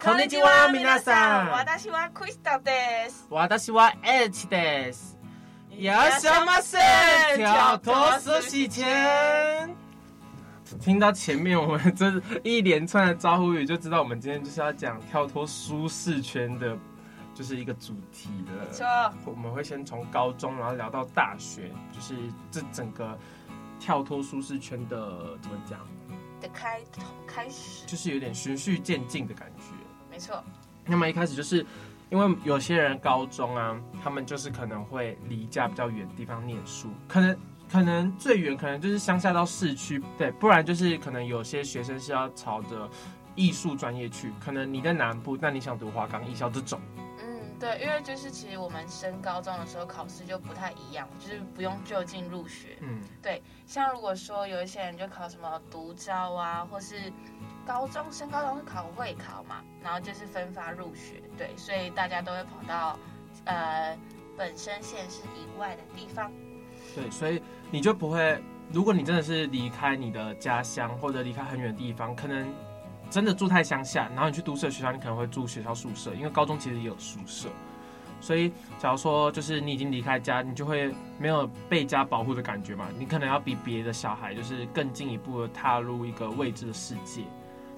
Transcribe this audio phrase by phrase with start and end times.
[0.00, 1.48] こんにちは、皆さん。
[1.50, 3.26] 私はクリスタです。
[3.30, 5.18] 私はエチです。
[5.70, 6.78] いらっしゃいませ，
[7.36, 9.74] 跳脱舒适圈。
[10.80, 16.76] 听到前面我们这一连串的招呼语，就知道我们今天就是要讲跳脱舒适圈的，
[17.34, 18.52] 就是一个主题的。
[18.64, 18.84] 没错，
[19.24, 22.14] 我们会先从高中，然后聊到大学，就是
[22.50, 23.18] 这整个
[23.80, 25.78] 跳脱舒适圈的怎么讲？
[26.40, 29.72] 的开头开始，就是有点循序渐进的感觉。
[30.11, 30.43] 没错。
[30.85, 31.65] 那么一开始就是
[32.09, 37.35] 因为有些人高中啊，他们就是可能会离家比较远的地方念书，可能。
[37.71, 42.89] 可能最远可能就是乡下到市区，对，不然就是可能有些学生是要朝着
[43.33, 44.29] 艺术专业去。
[44.43, 46.81] 可能你在南部，那你想读华冈艺校这种。
[47.23, 52.77] 嗯，对，因为就是其实我们升高中的时候考试就不太一样，就是不用就近入学。
[52.81, 57.09] 嗯，对，像如果说有一些人就考什么独招啊，或是
[57.65, 62.99] 高中升高中是考会考嘛，然后就是分发入学，对，所以大家都会跑到
[63.45, 63.97] 呃
[64.37, 66.31] 本身县市以外的地方。
[66.95, 72.51] 对，所以你就不会，如果你真的是离开你的家乡或者离开很远的地方，可能
[73.09, 77.49] 真的住太乡下，然后你去读社学校，你可能会住学校宿舍，因为高中其实也有宿舍。
[78.19, 87.23] 所以假如说就是你已经离开家，你就会没有被家保护的感觉嘛，你可能要比别的小孩就是更进一步的踏入一个未知的世界，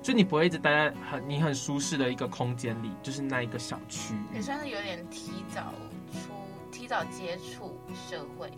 [0.03, 5.73] 就你不会一直待在很你很舒适的一个空间里，就是那一个小区，也算是有点提早
[6.11, 6.33] 出、
[6.69, 8.51] 提早接触社会。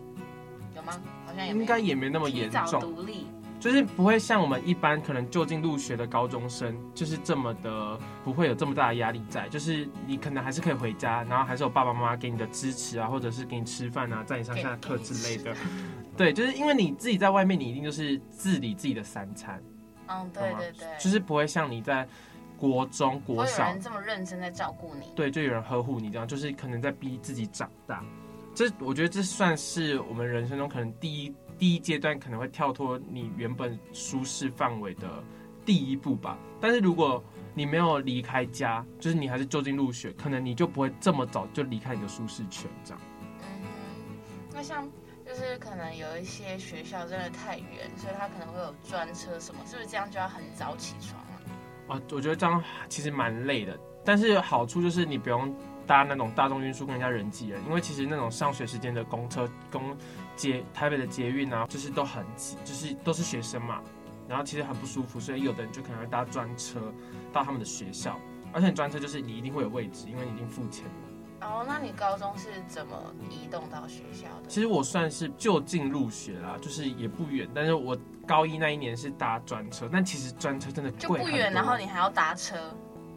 [0.75, 0.99] 有吗？
[1.25, 3.27] 好像也应该也没那么严重，独立
[3.59, 15.55] 就是不会像我们一般可能就近入学的高中生，就是这么的不会有这么大的压力在，就是你可能还是可以回家，然后还是有爸爸妈妈给你的支持啊，或者是给你吃饭啊，在你上下课之类的。
[16.17, 19.63] 对，就是因为你自己在外面，你一定就是自理自己的三餐。
[20.07, 22.07] 嗯，对对对，就是不会像你在
[22.57, 25.11] 国中、国小有人这么认真在照顾你。
[25.15, 28.03] 对，就有人呵护你这样，就是可能在逼自己长大。
[28.53, 35.21] 这我觉得这算是我们人生中可能第一第一阶段可能会跳脱你原本舒适范围的
[35.65, 36.37] 第一步吧。
[36.61, 37.21] 但是如果
[37.53, 43.01] 你没有离开家，就是你还是就近入学，可能你就不会这么早就离开你的舒适圈这样。
[43.41, 43.67] 嗯，
[44.53, 44.89] 那像
[45.25, 51.95] 就是可能有一些学校真的太远，所以他可能会有专车什么，是不是这样就要很早起床啊？
[51.95, 55.53] 啊，我觉得这样其实蛮累的，但是好处就是你不用。
[55.87, 59.95] 搭那种大众运输跟人家人挤人，因为其实那种上学时间的公车、公
[60.35, 63.83] 捷台北的捷运啊，就是都很挤，就是都是学生嘛，
[64.27, 66.91] 然后其实很不舒服，所以有的人就可能会搭专车
[67.31, 68.19] 到他们的学校，
[68.51, 70.91] 而且专车就是你一定会有位置，因为你已经付钱了。
[71.41, 72.97] 哦，那你高中是怎么
[73.29, 74.47] 移动到学校的？
[74.47, 82.55] 其实我算是就近入学啦，就是也不远，但是我高一那一年是搭专车，但其实专车真的贵就不远，然后你还要搭车。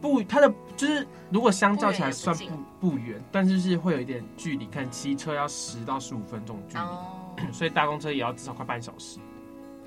[0.01, 2.35] 不，它的就是如果相较起来算
[2.79, 7.51] 不不远，但是是会有一点距离，看骑车要十到十五分钟距离，oh.
[7.51, 9.19] 所以搭公车也要至少快半小时。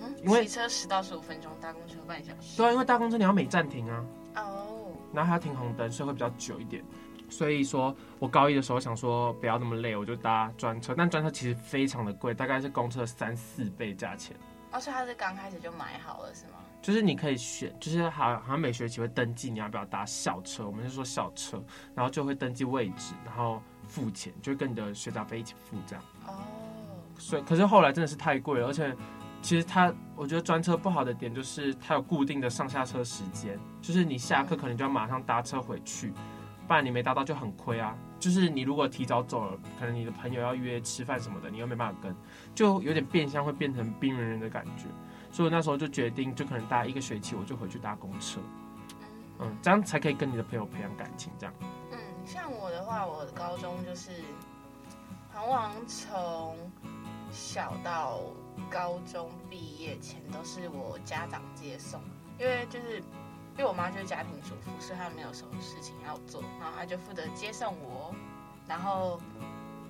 [0.01, 2.57] 嗯，因为骑车十到十五分钟，搭公车半小时。
[2.57, 4.05] 对啊，因为搭公车你要每站停啊。
[4.37, 4.43] 哦。
[4.43, 4.79] Oh.
[5.15, 6.83] 然后还要停红灯，所以会比较久一点。
[7.33, 14.37] 所以说我高一的时候想说不要那么累，我就搭专车，但专车其实非常的贵，大概是公车三四倍价钱。
[14.71, 16.59] 哦，所以他是刚开始就买好了是吗？
[16.83, 21.63] 就是你可以选，就是好好像每学期会登记你要不要搭校车，我们是说校车，
[21.95, 26.05] 然后就会登记位置，然后付钱，就跟你的学杂费一起付这样。
[26.27, 26.35] 哦。
[27.19, 28.95] 所以可是后来真的是太贵了，而且
[29.41, 36.13] 其实它我觉得专车不好的点就是它有固定的上下车时间，就是你下课可能就要马上搭车回去，
[36.73, 37.95] 不然你没搭到就很亏啊。
[38.19, 42.17] 就是你如果提早走了，可能你的朋友要约吃饭什么的，你又没办法跟，
[42.55, 44.87] 就有点变相会变成边缘人的感觉。
[45.31, 48.41] 所以那时候就决定，就可能搭一个学期，我就回去搭公车，
[49.39, 51.55] 嗯，这样才可以跟你的朋友培养感情，这样。
[51.91, 54.11] 嗯，像我的话，我的高中就是
[55.35, 56.57] 往往从
[57.31, 58.21] 小到
[58.71, 62.01] 高中毕业前都是我家长接送，
[62.39, 63.03] 因为就是
[63.53, 68.15] 因为我妈就是家庭主妇，所以她没有什么事情要做，然后她就负责接送我。
[68.69, 69.21] 然后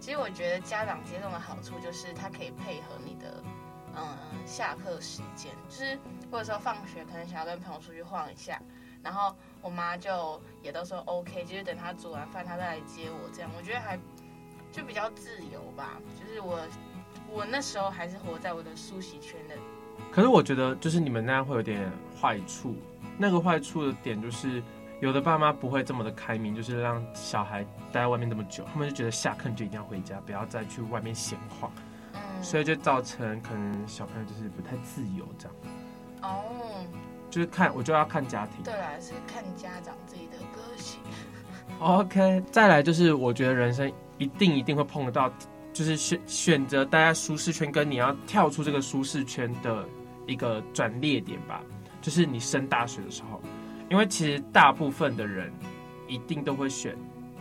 [0.01, 3.43] 其实我觉得家长接送的好处就是她可以配合你的
[3.95, 4.05] 嗯
[4.47, 5.99] 下课时间，就是
[6.31, 8.61] 或者说放学可能想要跟朋友出去晃一下，
[9.03, 13.99] 然后我妈就也都说 OK，就是等她煮完饭她再来接我这样，我觉得还
[14.73, 16.61] 就比较自由吧，就是我。
[17.31, 19.55] 我那时候还是活在我的舒适圈的，
[20.11, 22.77] 可是我觉得就是你们那样会有点坏处。
[23.19, 24.63] 那个坏处的点就是，
[25.01, 27.63] 有的爸妈不会这么的开明，就是让小孩
[27.93, 31.73] 待在外面这么久，他们就觉得下课就一定要回家，不要再去外面闲晃，
[32.15, 35.57] 嗯，所以就造成可能小朋友就是不太自由这样。
[36.23, 36.45] 哦，
[37.31, 41.01] 就是看我就要看家庭，对啊，是看家长自己的个性。
[41.79, 45.33] OK，再来就是我觉得人生一定一定会碰得到。
[45.75, 49.89] 就是选选择待在舒适圈，跟你要跳出这个舒适圈的
[50.27, 51.63] 一个转捩点吧。
[52.03, 53.41] 就是你升大学的时候，
[53.89, 55.51] 因为其实大部分的人
[56.09, 56.95] 一定都会选，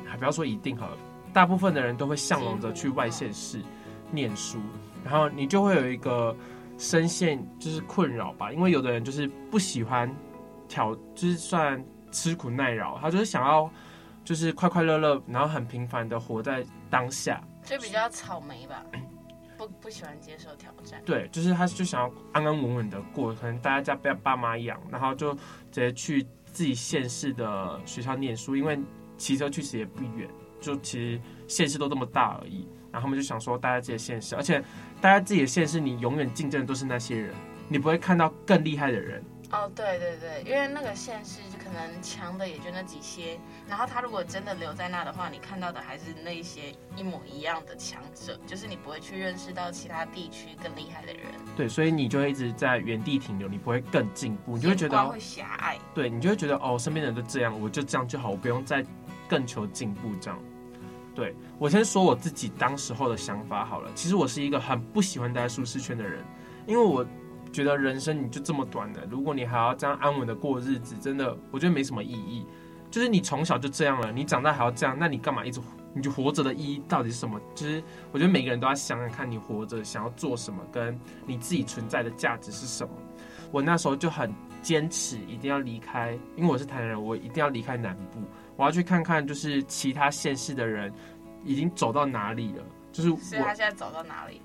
[0.06, 0.88] 还不要说一定好，
[1.34, 3.60] 大部分的人都会向往着去外县市
[4.12, 4.60] 念书，
[5.04, 6.34] 然后你就会有一个
[6.78, 8.54] 深陷就是困扰吧。
[8.54, 10.10] 因为有的人就是不喜欢
[10.68, 13.69] 挑，就是算吃苦耐劳，他就是想要
[14.24, 17.42] 就是快快乐乐，然后很平凡的活在当下。
[17.64, 18.84] 就比较草莓吧，
[19.68, 21.02] 不不喜欢接受挑战。
[21.06, 25.40] 对，就是他就想要安安稳稳的过，可能大家家被爸妈养，然后就直
[25.72, 28.80] 接去自己县市的学校念书，因为
[29.18, 30.28] 骑车去其实也不远，
[30.60, 32.68] 就其实县市都这么大而已。
[32.92, 34.62] 然后他们就想说，大家自己的县市，而且
[35.00, 37.34] 大家自己的县市，你永远竞争的都是那些人，
[37.69, 39.24] 你不会看到更厉害的人。
[39.51, 43.38] 哦，对对对，因为那个县市就可能强的也就那几些，
[43.68, 51.24] 然后他如果真的留在那的话，你看到的还是那一些一模一样的强者，就是你不会去认识到其他地区更厉害的人。
[51.57, 55.77] 对，所以你就会一直在原地停留，你不会更进步，你就会觉得会狭隘。
[55.94, 58.86] 对，你就会觉得哦，身边的人都这样，我就这样就好，我不用再
[59.27, 60.39] 更求进步这样。
[61.13, 66.24] 对，我先说我自己当时候的想法好了，其实我是一个很不喜欢待在舒适圈的人，
[66.65, 67.06] 因为我。
[67.51, 72.45] 觉得人生你就这么短的，如果你还要这样安稳的过日子，真的我觉得没什么意义。
[72.89, 75.62] 就是你从小就这样了，你长大还要这样，那你干嘛一直？
[75.94, 77.39] 你就活着的意义到底是什么？
[77.53, 82.94] 就是我觉得每个人都要想想看，你活着想要做什么，跟你自己存在的价值是什么。
[83.51, 88.21] 我那时候就很坚持，一定要离开，因为我是台南人，我一定要离开南部，
[88.56, 90.94] 我要去看看，就是其他县市的人
[91.44, 92.63] 已经走到哪里了。
[92.94, 94.42] 就是，所以他现在走到哪里？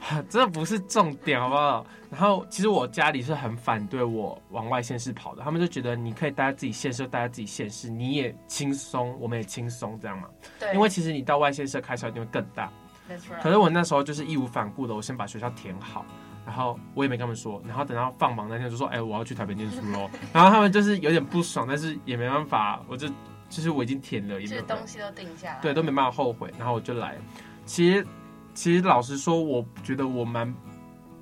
[0.28, 1.86] 这不是重点，好不好？
[2.10, 10.28] 然后其实我家里是很反对我往外县市跑的，他们就觉得你可以待在自己县市，待在自己县市，你也轻松，我们也轻松，这样嘛。
[10.58, 10.72] 对。
[10.72, 12.72] 因为其实你到外县市开销一定会更大。
[13.10, 13.42] Right.
[13.42, 16.04] 可是我那时候就是义无反顾的，我先把学校填好，
[16.46, 20.08] 然后我也没跟他们说，然后等到放榜那天就说，哎，我要去台北念书喽。
[20.32, 23.08] 然后他们就是有点不爽，但是也没办法，我就
[23.50, 27.16] 就是我已经填了，也没有东西都定下来，对，都没办法后悔，然后我就来。
[27.66, 28.06] 其实。
[28.58, 30.52] 其实老实说，我觉得我蛮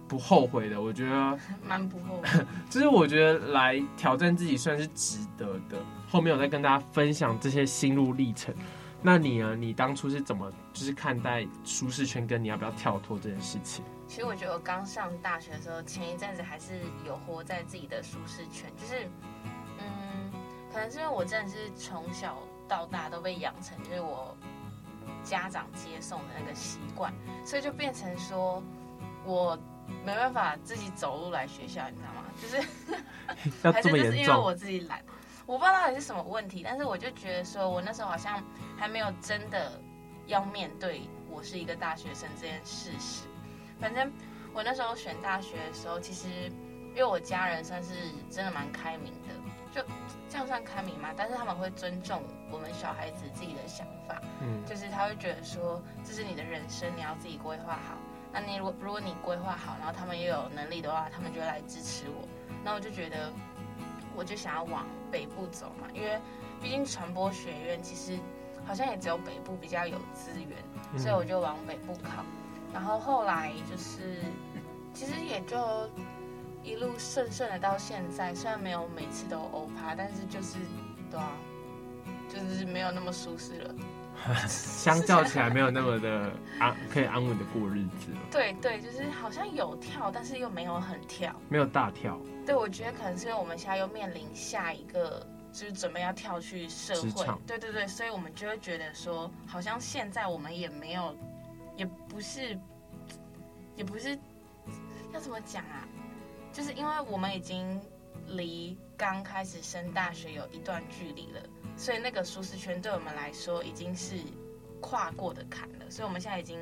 [0.09, 0.81] 不后悔的。
[0.81, 5.77] 我觉得 蛮不后悔， 就是我觉得来挑战自己算是值得的。
[6.09, 8.55] 后面我再跟大家分享这些心路历程。
[9.03, 9.55] 那你呢？
[9.55, 13.85] 你当初是怎么就是看待舒适圈跟你要不要跳脱这件事情？
[14.09, 19.07] 其实我觉得我刚上大学的时候，前一阵子还是有活在自己的舒适圈，就是
[19.79, 20.33] 嗯，
[20.73, 24.35] 可能是因为我真的是从小到大都被养成，就是我。
[25.27, 27.13] 家长接送的那个习惯，
[27.45, 28.63] 所以就变成说，
[29.25, 29.59] 我
[30.05, 32.23] 没办法自己走路来学校，你知道吗？
[32.41, 32.57] 就是？
[33.73, 35.03] 还是就是因为我自己懒，
[35.45, 38.43] 我不知道到底是什么问题，但是我就觉得说，我那时候好像
[38.79, 39.81] 还没有真的
[40.27, 43.27] 要面对我是一个大学生这件事实。
[43.81, 44.11] 反正
[44.55, 46.29] 我那时候选大学的时候，其实
[46.91, 47.95] 因为我家人算是
[48.31, 49.35] 真的蛮开明的。
[49.73, 49.83] 就
[50.31, 51.11] 这样算开明嘛？
[51.15, 57.97] 但是他们会尊重我们小孩子自己的想法，嗯，就是他会觉得说，这是你的人生，你要自己规划好。
[58.33, 62.29] 那你如果如果你规划好，然后他们又有能力的话，他们就会来支持我。
[62.63, 63.33] 那我就觉得，
[64.15, 66.19] 我就想要往北部走嘛，因为
[66.61, 68.19] 毕竟传播学院其实
[68.65, 70.59] 好像也只有北部比较有资源，
[70.93, 72.25] 嗯，所以我就往北部考。
[72.73, 74.21] 然后后来就是，
[74.93, 75.59] 其实也就。
[76.65, 80.59] 一路顺顺的到现在，虽然没有每次都欧趴，但是就是，
[81.09, 81.31] 对啊，
[82.41, 83.75] 就是没有那么舒适了。
[84.49, 88.19] 相较起来，没有那么的 安，可以安稳的过日子了。
[88.31, 92.19] 对对，就是好像有跳，但是又没有很跳，没有大跳。
[92.47, 97.27] 对，我觉得可能是因为我们现在又面临下一个，就是准备要跳去社会。
[97.47, 101.15] 对对对，所以我们就会觉得说，好像现在我们也没有
[101.77, 102.59] 也不是，
[103.77, 104.19] 也不是
[105.13, 105.87] 要怎么讲啊？
[106.53, 107.79] 就是因为我们已经
[108.29, 111.41] 离刚开始升大学有一段距离了，
[111.77, 114.17] 所以那个舒适圈对我们来说已经是
[114.81, 116.59] 跨过的坎了，所以我们现在已经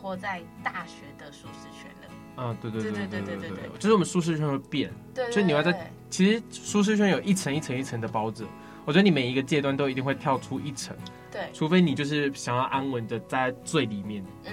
[0.00, 2.42] 活在大学的舒适圈了。
[2.42, 8.46] 啊，对对对对对对对对，就是我们舒适圈会变，对，就你要在，其实舒适圈有一层一层一层的包着，
[8.86, 10.96] 我觉得你每一个阶段都一定会跳出一层，
[11.30, 14.52] 对，除非你就是想要安稳的在最里面，嗯，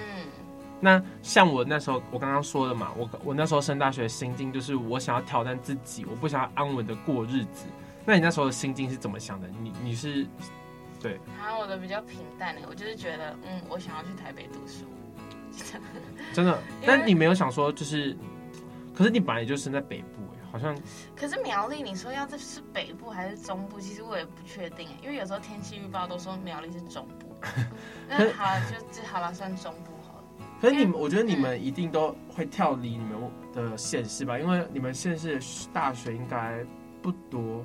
[0.78, 7.64] 那像我那时候我刚刚说的嘛，我我那时候升大学的心境就是我想要挑战自己，我不想要安稳的过日子，
[8.04, 9.48] 那你那时候的心境是怎么想的？
[9.62, 10.26] 你你是，
[11.00, 14.84] 对，啊，我的比较平淡的，我就是觉得，嗯，我想要去台北读书。
[16.32, 18.16] 真的，但你没有想说就是，
[18.94, 20.76] 可是你本来就生在北部哎，好像。
[21.16, 23.80] 可是苗栗，你说要这是北部还是中部？
[23.80, 27.34] 其实我也不确定哎，因为有时候天气预报都说苗栗是中部。
[28.08, 30.24] 那好了，就就好了，算中部好了。
[30.60, 34.38] 可是你们，我觉得你们一定都会跳离你们的县市吧？
[34.38, 36.64] 因为你们县市的大学应该
[37.02, 37.64] 不多吗？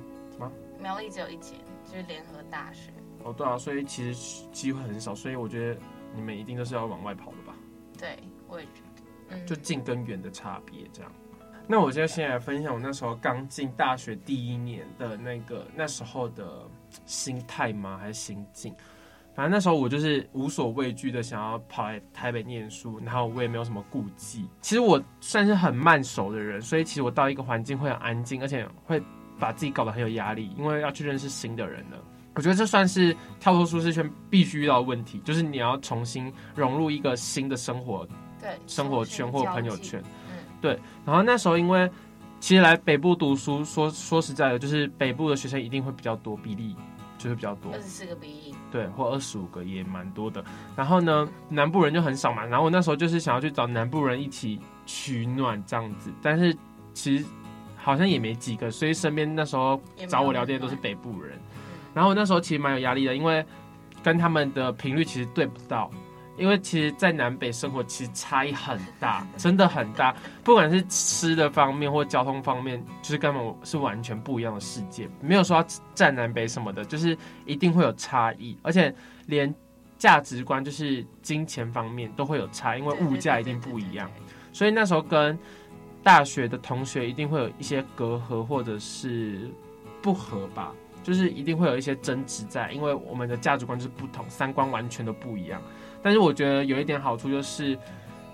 [0.80, 2.92] 苗栗只有一间，就是联合大学。
[3.24, 5.80] 哦，对啊，所以其实机会很少，所以我觉得
[6.14, 7.54] 你们一定都是要往外跑的吧？
[7.98, 8.18] 对，
[8.48, 11.10] 我也觉得，嗯，就近跟远的差别这样。
[11.66, 16.62] 那我就先来分享我那时候刚进大学第一年的那个那时候的
[17.06, 17.98] 心态吗？
[17.98, 18.72] 还是心境？
[19.34, 24.48] 反正那时候我就是无所畏惧的想要跑来台北念书，然后我也没有什么顾忌。
[24.62, 29.02] 其实我算是很慢熟的人，所以其实我到一个环境会很安静，而且会
[29.38, 31.98] 把自己搞得很有压力，因为要去认识新的人了。
[32.34, 38.06] 我觉得这算是跳脱舒适圈必须遇到的问题，就是你要重新融入一个新的生活，
[38.40, 40.78] 对，生活圈或朋友圈，嗯，对。
[41.04, 41.90] 然后那时候因为
[42.38, 46.76] 其实来北部读书，说说实在的，就是北部的学生一定会比较多，比例
[47.16, 50.44] 就是比较多，二十四个比例，对，或二十五个也蛮多的。
[50.76, 52.44] 然后呢，南部人就很少嘛。
[52.44, 56.54] 然后我那时候就是想要去找南部人一起取暖这样子，但是
[56.92, 57.24] 其实
[57.86, 61.38] 好像也没几个，所以身边那时候找我聊天都是北部人。
[61.94, 63.46] 然后我那时候其实蛮有压力的，因为
[64.02, 65.88] 跟他们的频率其实对不到，
[66.36, 70.12] 因为其实，在南北生活其实差异很大， 真的很大，
[70.42, 75.08] 不管是吃的方面或交通方面，就是根本是完全不一样的世界。
[75.20, 78.92] 没有说要战南北什么的，就是一定会有差异，而且
[79.26, 79.54] 连
[79.96, 84.10] 价值观，就是金钱方面都会有差，因为物价一定不一样。
[84.52, 85.38] 所以那时候跟
[86.06, 89.50] 大学的同学一定会有一些隔阂或者是
[90.00, 90.72] 不合吧。
[91.02, 95.60] 就是一定会有一些争执在，因为我们的价值观就是不同，三观完全都不一样。
[96.02, 97.78] 但是我觉得有一点好处就是，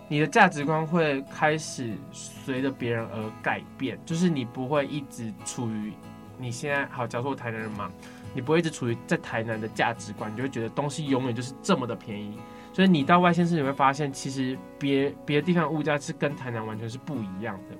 [0.09, 5.93] 你的价值观会开始随着别人而改变，就是你不会一直处于
[6.38, 7.91] 你现在好，假如说我台南人嘛，
[8.35, 12.38] 你不会一直处于在台南的价值观，你就会觉得东西永远就是这么的便宜。
[12.73, 17.76] 所以你到外县市你会发现，其实别别的地方的物价是跟台南完全是不一样的。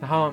[0.00, 0.32] 然后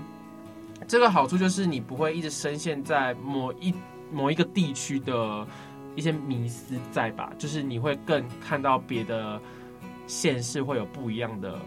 [0.87, 3.73] 这个好处就是你不会一直深陷在某一。
[4.11, 5.47] 某一个地区的
[5.95, 9.39] 一些迷思在吧，就是你会更看到别的
[10.07, 11.59] 县市会有不一样的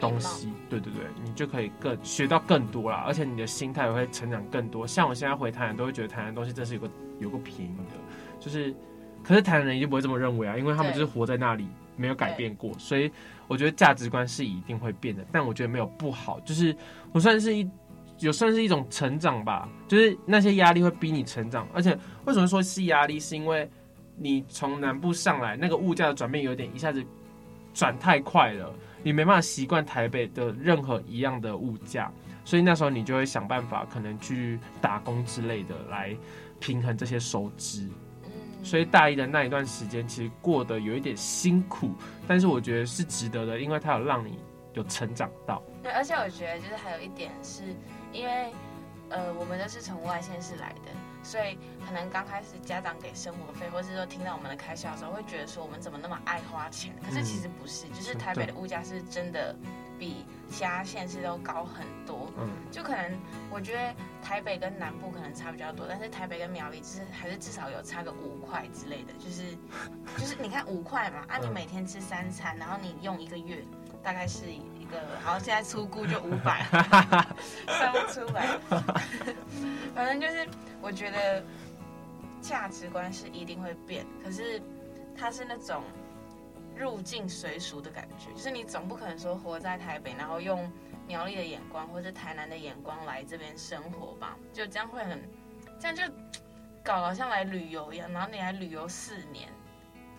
[0.00, 4.84] 东西，对对对，你就可以更学到更多啦，而且你的心态也会成长更多。
[4.84, 7.94] 像我现在回台南，都会觉得台南东西真是有个有个便宜的，
[8.40, 8.74] 就是，
[9.22, 13.10] 可是台南人一定不会这么认为啊，因为他们就是活在那里，没有改变过，所以
[13.48, 16.76] 我觉得价值观是一定会变的，但我觉得没有不好，就是
[17.12, 17.68] 我算是一。
[18.18, 23.18] 有算是一种成长吧，就是那些压力会逼你成长，而且为什么说是压力？
[23.18, 23.66] 是因为
[24.14, 27.02] 你从南部上来，那个物价的转变有点一下子
[27.72, 28.70] 转太快了，
[29.02, 32.12] 你没办法习惯台北的任何一样的物价，
[32.44, 36.14] 所以那时候你就会想办法，可能去打工之类的来
[36.58, 37.88] 平衡这些收支。
[38.62, 41.90] 所以大一的那一段时间其实过得有一点辛苦，
[42.26, 44.38] 但是我觉得是值得的，因为它有让你
[44.74, 45.62] 有成长到。
[45.82, 47.62] 对，而且我觉得就是还有一点是。
[48.12, 48.52] 因为，
[49.08, 50.90] 呃，我们都是从外县市来的，
[51.22, 56.92] 所以可能刚开始家长给生活费，或是说听到我们的开销的时候，会觉得说我们怎么那么爱花钱？
[57.06, 59.54] 可是其实不是，就是台北的物价是真的
[60.00, 62.32] 比其他县市都高很多。
[62.38, 63.12] 嗯，就可能
[63.50, 69.56] 我觉得台北跟南部可能差比较多，但是台北跟苗栗就是还是至少有差个五块之类的，就是
[70.16, 73.62] 就是你看五块嘛，啊，你每天吃三餐，然后你用一个月，
[74.02, 74.98] 大概是一个。
[75.22, 76.66] 好，现在出估就五百，
[77.68, 78.58] 算不出来。
[79.94, 80.48] 反正就是，
[80.80, 81.44] 我觉得
[82.40, 84.60] 价值观是一定会变，可是
[85.16, 85.82] 它是那种
[86.80, 90.72] 入境随俗的感觉，就是你总不可能说活在台北，然后用
[91.06, 94.34] 苗栗的眼光或者台南的眼光来这边生活吧？
[94.50, 95.20] 就这样会很，
[95.78, 96.02] 这样就
[96.82, 99.50] 搞得像来旅游一样，然后你来旅游四年，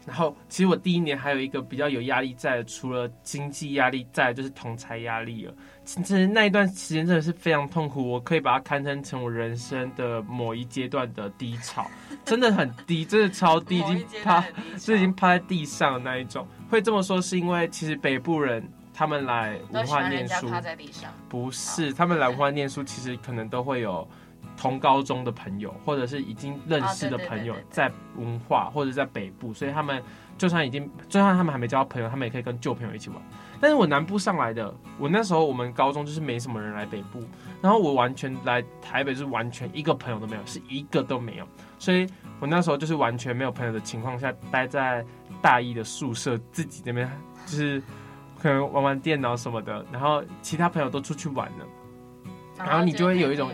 [0.05, 5.53] 然后其实我第一年还有一个比较有压力在，除了经济压力在，就是同侪压力了。
[5.85, 11.85] 其实那一段时间真的是非常痛苦，我可以把它堪称成我人生的某一阶段的低潮，
[12.25, 14.43] 真的很低，真的超低，已经趴，
[14.77, 16.47] 是已经趴在地上的那一种。
[16.69, 20.49] 会这么说是因为其实北部人他们来文化念书，
[21.29, 24.07] 不是他们来文化念书，其实可能都会有。
[24.57, 30.01] 同高中的朋友，或者是已经认识的朋友，在文化或者在北部，所以他们
[30.37, 33.21] 就算已经，就算他们还没交到朋友，他们也可以跟旧朋友一起玩。
[33.59, 37.23] 但是我南部上来的，我那时候我们高中就是没什么人来北部，
[37.61, 41.47] 然后我完全来台北就是完全一个朋友都没有，是一个都没有。
[41.77, 42.07] 所以
[42.39, 45.05] 我那时候就是完全没有朋友的情况下，待在
[45.41, 47.07] 大一的宿舍，自己那边
[47.45, 47.81] 就是
[48.41, 51.65] 可能玩玩电脑什么的，然后其他朋友都出去玩了，
[52.57, 53.51] 然后你就会有一种。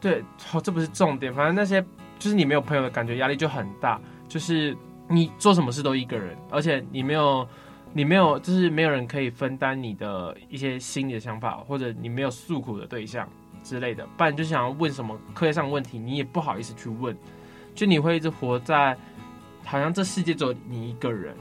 [0.00, 1.32] 对，好，这不是重点。
[1.34, 1.84] 反正那些
[2.18, 4.00] 就是你没有朋友的感觉，压力就很大。
[4.28, 4.76] 就是
[5.08, 7.46] 你做什么事都一个人，而且你没有，
[7.92, 13.28] 你没有，就是没有人可以分担你的一些心里的想法，或者你没有诉苦的对象
[13.62, 14.06] 之类的。
[14.16, 17.16] 不然就想要问什么课业上的问题，你也不好意思去问。
[17.74, 18.96] 就你会一直活在
[19.64, 21.36] 好像这世界只有你一个人。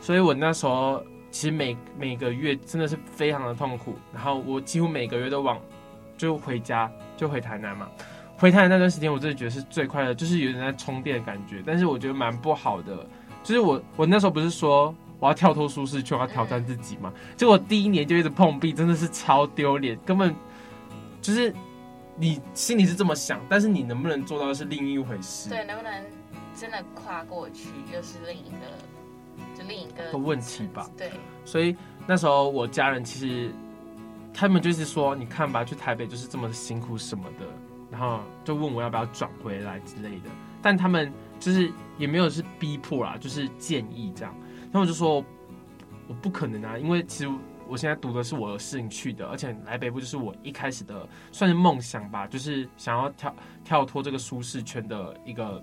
[0.00, 5.58] 所以我那时候其实每每个月真的是非常的痛苦，然后我几乎每个月都往
[6.18, 6.90] 就回家。
[7.16, 7.88] 就回台南嘛，
[8.36, 11.62] 回台南那段时间，我真的觉得是最快乐，就是有点在充电的感觉。
[11.64, 13.06] 但是我觉得蛮不好的，
[13.42, 17.12] 就是我我那时候不是说我要跳脱舒适圈，我要挑战自己嘛？
[17.36, 20.34] 结果第一年就一直碰壁，真的是超丢脸，根本
[21.22, 21.54] 就是
[22.16, 25.48] 你心里是这么想，但是你能不能做到是另一回事。
[25.48, 26.04] 对，能不能
[26.56, 30.90] 真的跨过去，又是另一个，就另一个问题吧。
[30.96, 31.10] 对，
[31.44, 33.54] 所以那时候我家人其实。
[34.34, 37.46] 他们就是说，你看吧，去台北就是这么辛苦什么的，
[37.88, 40.30] 然后就问我要不要转回来之类的。
[40.60, 44.34] 但他们就是也没有是逼迫啦，就是建议这样。
[44.64, 45.24] 然后我就说，
[46.08, 47.30] 我不可能啊，因为其实
[47.68, 55.62] 我现在读的是我有兴趣的，而且来北部就是我一开始的算是梦想吧，就是想要跳跳脱这个舒适圈的一个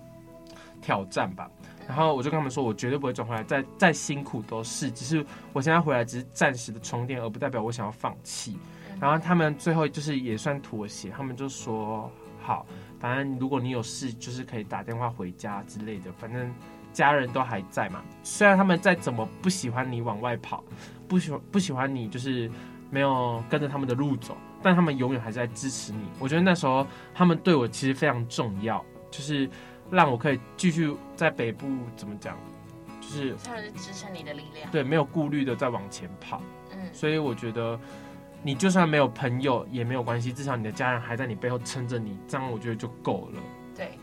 [0.80, 1.50] 挑战吧。
[1.88, 4.90] 然后我就跟他们说，我绝对不会转回来，再再辛苦都是。
[4.90, 8.56] 只是我现在回来只是暂时的充电，而不代表我想要放弃。
[9.00, 12.64] 然后他们最后就是也算妥协，他们就说好，
[13.00, 16.12] 反正如果你有事，就是可以打电话回家之类的。
[16.12, 16.54] 反正
[16.92, 18.00] 家人都还在嘛。
[18.22, 20.62] 虽然他们再怎么不喜欢你往外跑，
[21.08, 22.48] 不喜欢不喜欢你就是
[22.90, 26.04] 没有跟着他们的路走，但他们永远还是在支持你。
[26.20, 29.50] 我觉得那时候他们对我其实非常重要，就是。
[29.92, 32.38] 让我可以继续在北部怎么讲，
[32.98, 36.40] 就是他们是支撑你的力量，对，没有顾虑的在往前跑。
[36.70, 37.78] 嗯，所以我觉得
[38.42, 43.40] 你就算没有朋友也没有关系，至少你的家人还在你背后撑着你，这样我觉得就够了。
[43.76, 43.98] 对，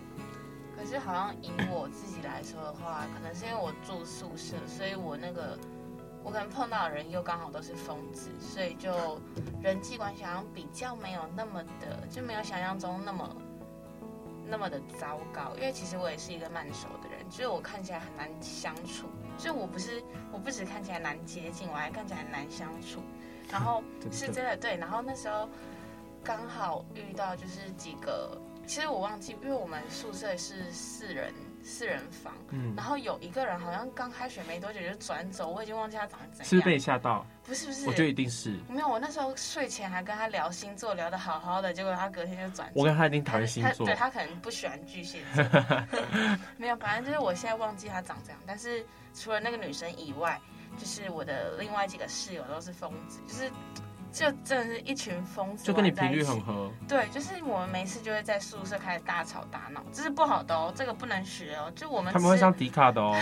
[0.77, 5.57] 可是好像以我自己来说的话，可能是因为我住宿舍，所以我那个
[6.23, 9.19] 我可能碰到的人又刚好都是疯子，所以就
[9.63, 13.35] 人际关系好像比较没有那么的，就没有想象中那么。
[14.49, 19.07] 那么的糟糕，因为其实我也是一个慢熟的人，就是我看起来很难相处，
[19.37, 23.01] 所以我不是，我不止看起来难接近，我还看起来很难相处，
[23.51, 25.47] 然后 是真的对，然后那时候
[26.23, 31.33] 刚好遇到就是几个，其实我忘记，因为我们宿舍是四人。
[31.63, 36.45] 四人房，嗯，然后有一个人好像刚开学没多久就转走，我已经忘记他长怎样。
[36.45, 37.25] 是不是被你吓到？
[37.45, 38.57] 不是不是，我觉得一定是。
[38.67, 42.73] 没有，我那时候睡前还跟他聊星座，聊得好好的，结果他隔天就转走。
[42.75, 45.43] 我跟他一定讨厌星座，对他可能不喜欢巨蟹座。
[46.57, 50.39] 没有，反正就是我现在忘记他长这样，但是除了那个女生以外，
[50.77, 53.51] 就是我的另外几个室友都是疯子，就是。
[54.11, 56.71] 就真的是一群疯子，就跟你频率很合。
[56.87, 61.71] 对，就是我们每次就会在宿舍开始大吵大闹，这是不好的哦，这个不能学哦。
[61.75, 63.15] 就我们他们会上迪卡的哦。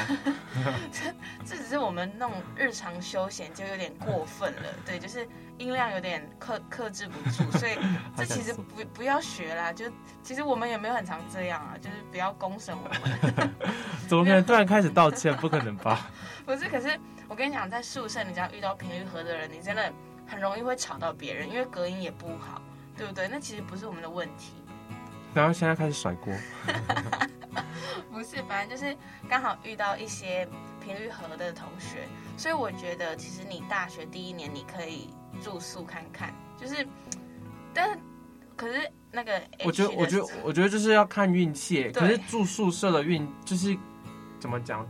[0.91, 1.13] 这
[1.45, 4.63] 这只是我们那种日常休闲，就有点过分了。
[4.85, 7.77] 对，就是音量有点克克制不住，所以
[8.15, 9.73] 这其实不不要学啦。
[9.73, 9.91] 就
[10.23, 13.49] 其实我们也没有很常这样啊，就是不要公审我们。
[14.07, 15.35] 怎么可能突然开始道歉？
[15.35, 16.09] 不可能吧？
[16.45, 16.97] 不是，可是
[17.27, 19.91] 我跟你讲，在宿舍，你只要遇到频率合的人，你真的。
[20.27, 22.61] 很容易会吵到别人，因为隔音也不好，
[22.97, 23.27] 对不对？
[23.27, 24.53] 那其实不是我们的问题。
[25.33, 26.33] 然后现在开始甩锅。
[28.11, 28.95] 不是，反正就是
[29.29, 30.47] 刚好遇到一些
[30.83, 35.09] 频率合的同学，所以我觉得其实你大学第一年你可以
[35.43, 36.87] 住宿看看，就是，
[37.73, 37.97] 但是
[38.55, 41.89] 可是那个，我觉得，我觉得，我觉得就是要看运气。
[41.91, 43.77] 可是住宿舍的运就是
[44.39, 44.87] 怎么讲？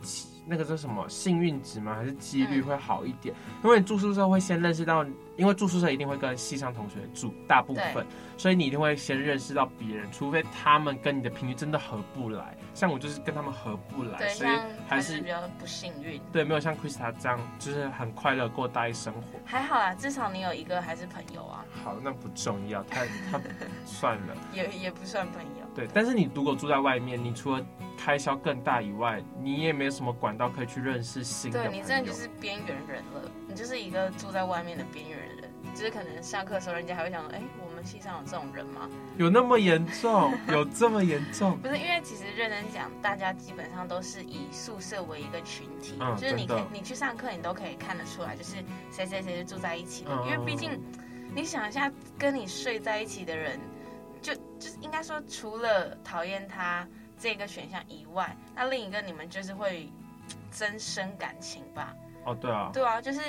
[0.49, 1.93] 那个叫什么幸运值吗？
[1.95, 3.35] 还是几率会好一点？
[3.35, 5.03] 嗯、因为你住宿舍会先认识到
[5.37, 8.05] 因为住宿舍一定会跟系上同学住，大部分，
[8.37, 12.57] 所以你一定会先认识到别人，除非他们跟你的频率真的合不来。
[12.73, 14.49] 像我就是跟他们合不来，所以
[14.87, 16.19] 还是比较不幸运。
[16.31, 19.21] 对，没有像 Krista 这样，就是很快乐过大一生活。
[19.45, 21.65] 还好啦，至少你有一个还是朋友啊。
[21.83, 23.39] 好，那不重要，他他
[23.85, 25.65] 算了， 也也不算朋友。
[25.73, 27.63] 对，但是你如果住在外面，你除了
[27.97, 31.71] 开销更大以外，你也没有什么管道可以去认识新的朋友。
[31.71, 35.37] 对，你真的就是边缘人了，你就是一个住在外面的边缘人。
[35.75, 38.89] 就是可能上课的时候，人家还会想说，哎，我们系上有这种人吗？
[39.17, 40.33] 有那么严重？
[40.47, 41.55] 有这么严重？
[41.59, 48.55] 不是，因为其实认真讲，大家基本上都是以宿舍为一个群体，嗯、就是你可以你去上课，你都可以看得出来，就是
[48.91, 50.11] 谁谁谁是住在一起的。
[50.11, 50.81] 嗯、因为毕竟，
[51.35, 53.59] 你想一下，跟你睡在一起的人，
[54.19, 56.87] 就就是应该说，除了讨厌他
[57.19, 59.91] 这个选项以外，那另一个你们就是会
[60.49, 61.93] 增生感情吧？
[62.27, 63.19] 哦，对啊，对啊，就是。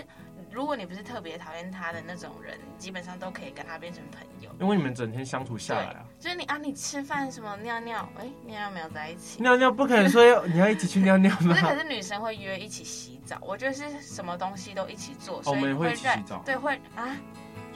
[0.50, 4.50] 如果你不是特别讨厌他的那种人，基本上都可以跟他变成朋友。
[4.58, 9.42] 因为你们整天相处下来啊，就是你啊，你吃饭什么尿尿，哎，尿尿没有在一起。
[9.42, 11.48] 尿尿不可能说你要一起去尿尿吗？
[11.48, 16.42] 不是，可是女生会约一起洗澡，我觉得是什么东西都一起做，所以会我们会一起洗澡。
[16.46, 17.14] 对，会啊，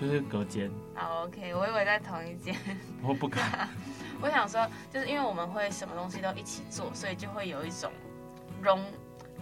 [0.00, 0.70] 就是隔间。
[0.94, 2.56] 好，OK，我以为在同一间。
[3.04, 3.68] 我不敢。
[4.22, 7.92] 我想说，就是因为我们会什么东西都一起做，所以就会有一种
[8.62, 8.82] 融。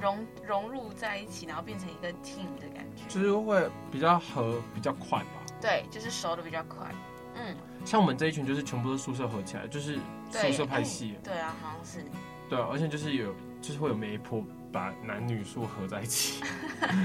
[0.00, 5.26] 融融入在一起，然后变成一个 team 的感觉，就是会比较合，比较快吧。
[5.60, 6.86] 对，就是熟的比较快。
[7.34, 9.98] 嗯，像我们这一群就是全部都宿舍合起来，就是
[10.30, 11.14] 宿舍派系。
[11.22, 12.04] 对啊，好像是。
[12.48, 16.42] 对啊，而且就是有，就是会有媒婆把男女宿合在一起。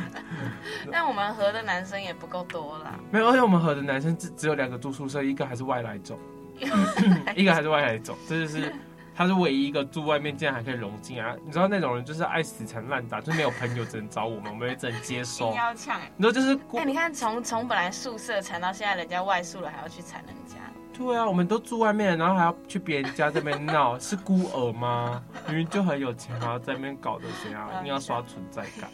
[0.92, 3.00] 但我们合的男生也不够多啦。
[3.12, 6.18] 没有，而且我们合的男生只只有两个住宿舍，一个还是外来种，
[7.36, 8.74] 一个还是外来种，这就是。
[9.16, 11.34] 他是唯一一个住外面，竟然还可以融进啊！
[11.46, 15.54] 你知道那种人就是爱死缠烂打，就是没有朋友，只能找我们，我们也只能接受。
[15.54, 16.12] 要抢哎！
[16.18, 20.56] 你说就是哎、欸，你看从从本来宿舍缠到现在，人家外宿了还要去缠人家。
[20.94, 25.24] 对啊，我们都住外面，然后还要去别人家这边闹， 是孤儿吗？
[25.48, 27.70] 明明就很有钱，还要在那边搞得怎样？
[27.80, 28.90] 一定要刷存在感。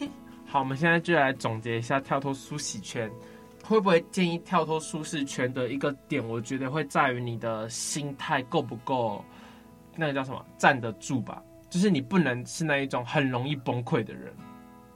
[0.46, 3.10] 好，我们现在就来总结一下跳脱舒适圈，
[3.64, 6.24] 会不会建议跳脱舒适圈的一个点？
[6.28, 9.24] 我觉得会在于你的心态够不够。
[9.96, 10.44] 那个叫什么？
[10.58, 14.32] 站得住吧，就是你不能是那一种很容易崩溃的人，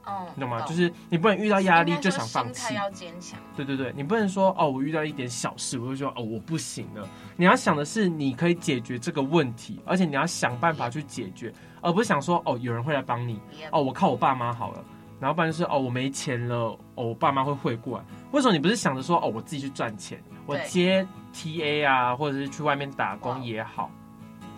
[0.05, 0.61] 哦，你懂吗？
[0.61, 3.39] 就是你不能遇到压力就想放弃，要坚强。
[3.55, 7.07] 对对对，你不能说哦，我遇到一点小事，我就说哦，我不行了。
[7.35, 13.39] 你要想的是，你可以解决这个问题，而且你要想办法去解决，而不是想说哦，有人会来帮你，
[13.71, 14.83] 哦，我靠我爸妈好了，
[15.19, 16.55] 然后不然就是哦，我没钱了，
[16.95, 18.05] 哦，我爸妈会汇过来。
[18.31, 23.91] 为什么你不是想着说哦，我自己去赚钱，我接 TA 啊，或者是去外面打工也好。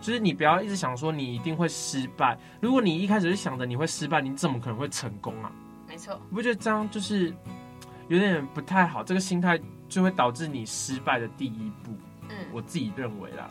[0.01, 2.38] 就是你不要一直想说你一定会失败。
[2.62, 5.51] 如果你一开始就想着你会失败，你怎么可能会成功啊？
[5.88, 7.33] 没错，你不觉得这样就是
[8.07, 9.03] 有点不太好？
[9.03, 11.91] 这个心态就会导致你失败的第一步。
[12.29, 13.49] 嗯，我自己认为啦，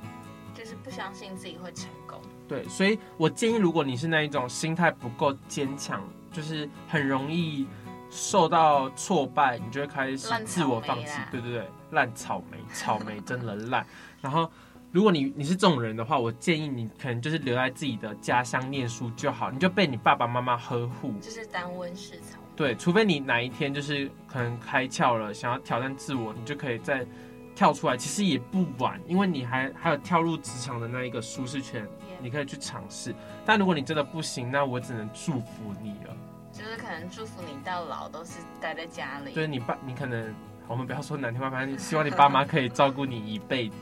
[0.54, 2.18] 就是不相信自己会成功。
[2.46, 7.66] 对，所以我建议，如果你是那一种心态不够坚强，就是很容易
[8.08, 11.18] 受到挫败，你就会开始自我放弃。
[11.30, 13.87] 对对对，烂草莓，草莓真的烂。
[14.22, 14.50] 然后。
[14.90, 22.38] 如果你你是这种人的话，我建议你可能就是留在自己的家乡念书就好，你就被你爸爸妈妈呵护，就是当温室草。
[22.57, 27.07] 对，除非你哪一天就是可能开窍了，想要挑战自我，你就可以再
[27.55, 27.96] 跳出来。
[27.96, 31.87] 其实也不晚，因为你还还有跳入职场的那一个舒适圈.
[32.20, 33.14] 你可以去尝试。
[33.44, 36.16] 但如果你真的不行，那我只能祝福你了。
[36.51, 39.33] 就是可能祝福你到老都是待在家里。
[39.35, 40.35] 对，你爸，你可能
[40.66, 43.74] 我们不要说难听话，反正希望你爸妈可以照顾你一辈子。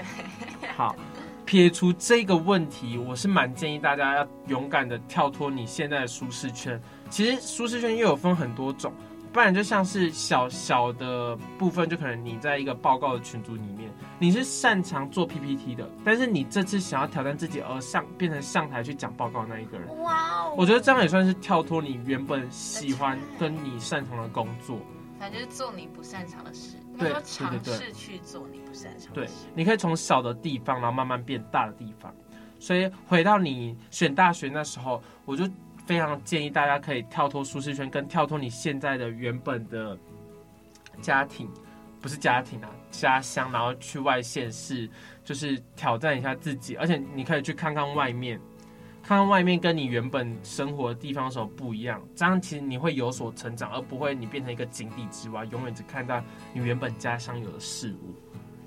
[0.80, 0.96] 好，
[1.44, 6.80] 撇除这个问题，我是蛮建议大家要勇敢的跳脱你现在的舒适圈。
[7.10, 8.90] 其实舒适圈又有分很多种，
[9.30, 19.86] 不然就像是小小的部分，就可能你在一个报告的群组里面，你是擅长做 PPT 的，但是你这次想要挑战自己而上变成上台去讲报告的那一个人。
[20.00, 20.54] 哇哦！
[20.56, 24.78] 我觉得这样也算是跳脱你原本喜欢跟你擅长的工作。
[25.18, 29.32] 反正就是做你不擅长的事，对，说尝试去做你不擅长的事。
[29.34, 32.14] 对，你可以从小的地方，然后慢慢变大的地方。
[32.58, 35.48] 所以回到你选大学那时候，我就
[35.86, 39.98] 非常建议大家可以跳脱舒适圈，跟跳脱你现在的原本的
[41.00, 41.50] 家庭，
[42.00, 44.88] 不是家庭啊，家乡，然后去外县市，
[45.24, 46.76] 就是挑战一下自己。
[46.76, 48.38] 而且你可以去看看外面。
[49.10, 58.14] 看看外面跟你原本生活的地方的时候不一样，这样其实你会有所成长，而不会你变成一个井底之蛙，永远只看到你原本家乡有的事物。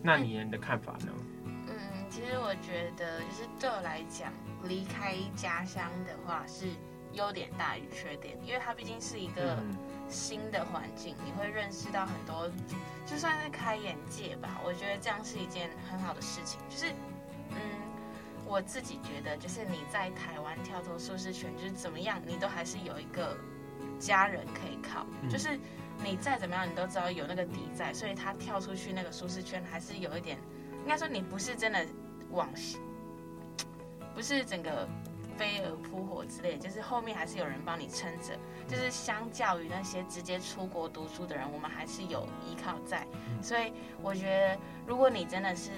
[0.01, 1.13] 那你你的看法呢？
[1.45, 1.73] 嗯，
[2.09, 4.33] 其实我觉得就是对我来讲，
[4.65, 6.65] 离开家乡的话是
[7.13, 9.63] 优点大于缺点，因为它毕竟是一个
[10.09, 12.51] 新的环境，你会认识到很多，
[13.05, 14.59] 就算是开眼界吧。
[14.65, 16.59] 我觉得这样是一件很好的事情。
[16.69, 16.91] 就是，
[17.51, 17.55] 嗯，
[18.53, 23.35] 我自己觉得，就是你在台湾跳脱舒适圈，就是怎么样，你都还是有一个
[23.97, 25.07] 家人可以靠。
[25.27, 25.57] 就是
[26.03, 30.37] 你再怎么样，你都知道有那个底在，所以他跳出去那个舒适圈，还是有一点，
[30.83, 31.83] 应该说你不是真的
[32.29, 32.47] 往，
[34.13, 34.87] 不是整个。
[35.35, 38.37] 飞蛾扑火之类，就是后面还是有人帮你撑着。
[38.67, 43.07] 就是相较于那些直接出国读书的人，我们还是有依靠在。
[43.41, 45.71] 所以我觉得，如果你真的是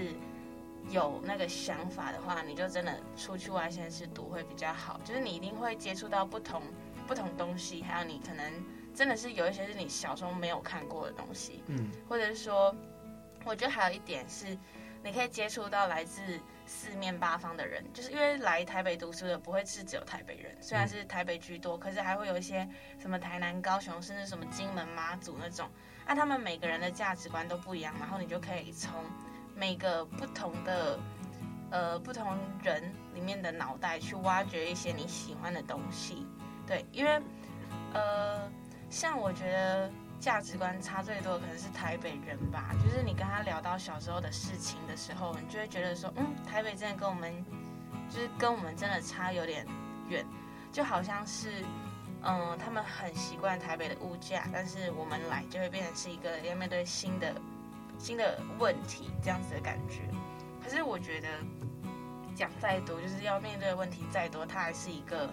[0.89, 4.99] 有那个想法的话，你就真的出去外县市读会比较好。
[5.03, 6.61] 就是你一定会接触到不同
[7.07, 8.53] 不同东西，还有你可能
[8.93, 11.63] 真的是有一些是你小时候没有看过的东西。
[11.67, 12.75] 嗯，或者是说，
[13.43, 14.57] 我觉得还有一点是，
[15.03, 16.39] 你可以接触到来自。
[16.67, 22.67] 四面八方的人，就是因为来台北读书的不会是只有台北人，虽然是台北居多，可是还会有一些
[22.97, 25.69] 什么台南、高雄，甚至什么金门、妈祖那种，
[26.07, 28.91] 那、啊、他们每个人的价值观都不一样，然后你就可以从
[29.55, 30.99] 每个不同的
[31.71, 36.27] 呃不同人里面的脑袋去挖掘一些你喜欢的东西，
[36.67, 37.21] 对，因为
[37.93, 38.49] 呃
[38.89, 39.89] 像我觉得。
[40.17, 47.45] 价值观差最多的可能是台北人吧，就是你跟他聊到小时候的事情的时候，你就会觉得说，嗯，台北真的跟我们，
[48.09, 49.67] 就是跟我们真的差有点
[50.07, 50.25] 远，
[50.71, 51.63] 就好像是，
[52.23, 57.35] 嗯，他们很习惯台北的物价，但是我们来就会变成是一个要面对新的
[57.97, 60.01] 新的问题这样子的感觉。
[60.63, 61.27] 可是我觉得
[62.35, 65.29] 讲再多，就是要面对的问题再多，它还是一个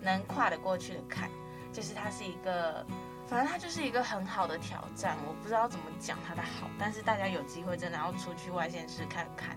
[0.00, 1.30] 能跨得过去的坎，
[1.72, 2.84] 就是它是一个。
[3.26, 9.56] 反正它就是一个很好的挑战，我不知道怎么讲它的好，但是大家有机会真的要出去外县市看看。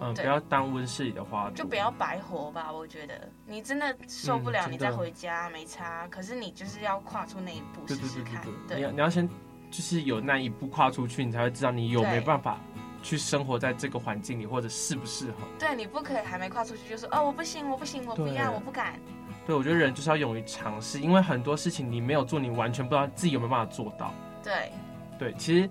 [0.00, 2.72] 嗯，不要当温室里的花，就不要白活吧。
[2.72, 6.06] 我觉得你真的受不了，你再回家没差。
[6.06, 8.46] 可是你就是要跨出那一步试试看。
[8.68, 9.28] 对，你要你要先
[9.70, 12.58] 就是有那一步跨出去，你才会知道你有没办法
[13.02, 15.46] 去生活在这个环境里，或者适不适合。
[15.58, 18.98] 对，你不可以还没跨出去就说哦，我不行，我不行，我不要，我不敢。
[19.46, 24.12] 对，我觉得人就是要勇于尝试，因为很多事情你没有做，你完全不知道自己有没有办法做到。
[24.42, 24.72] 对，
[25.18, 25.70] 对，其实，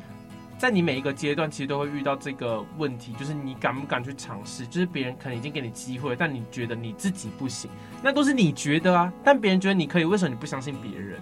[0.57, 4.65] 在你每一个阶段，其实都会遇到这个问题，就是你敢不敢去尝试？
[4.65, 7.69] 就是别人可能已经给你机会，但你觉得你自己不行，
[8.01, 9.13] 那都是你觉得啊。
[9.23, 11.21] 但别人觉得你可以，为什么你不相信别人？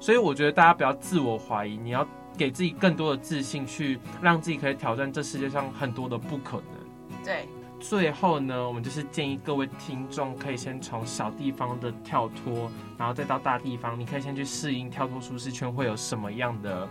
[0.00, 2.06] 所以我觉得大家不要自我怀疑，你要
[2.36, 7.24] 给自己更多的自信，去让自己可以挑战这世界上很多的不可能。
[7.24, 7.46] 对。
[7.80, 16.88] 最后呢，我们就是建议各位听众可以先从小地方的跳脱，然后再到大地方，你可以先去适应跳脱舒适圈会有什么样的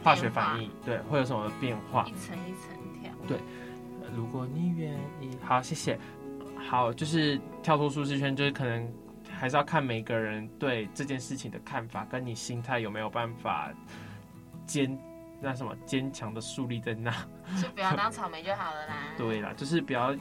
[0.00, 2.06] 化学反应，对，会有什么变化？
[2.06, 3.10] 一层一层跳。
[3.26, 3.38] 对，
[4.14, 5.98] 如果你愿意，好，谢谢。
[6.68, 8.88] 好，就是跳脱舒适圈，就是可能
[9.38, 13.70] 还是要看每个人对这件事情的看法，跟你心态有没有办法
[14.66, 14.98] 坚。
[15.40, 17.12] 那什么坚强的树立在那，
[17.62, 18.94] 就不要当草莓就好了啦。
[19.16, 20.12] 对啦，就是不要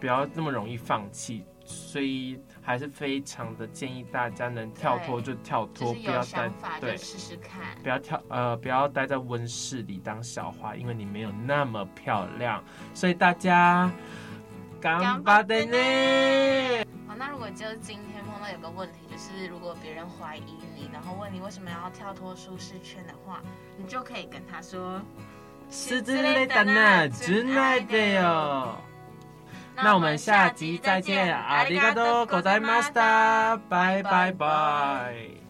[0.00, 13.92] 不要那么容易放弃，所以还是非常的建议大家能跳脱就跳脱，不要待对试试看，不要跳呃不要待在温室里当小花，因为你没有那么漂亮，所以大家
[14.80, 16.82] 干巴的呢。
[17.11, 23.41] 好，那如果就今天碰到有个问题，就是如果别人怀疑你，然后问你为什么要跳脱舒适圈的话，
[23.77, 28.75] 你就可以跟他说：“失之类的呢，真爱的哟。”
[29.79, 35.40] 那我们下集再见，阿里嘎多，ございました，拜拜拜。